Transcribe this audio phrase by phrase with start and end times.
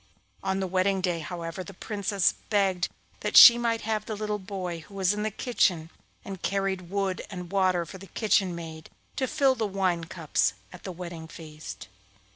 [0.41, 4.79] On the wedding day, however, the Princess begged that she might have the little boy
[4.79, 5.91] who was in the kitchen,
[6.25, 10.85] and carried wood and water for the kitchen maid, to fill the wine cups at
[10.85, 11.87] the wedding feast.